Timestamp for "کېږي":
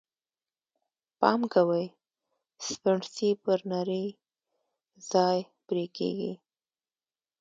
5.95-6.33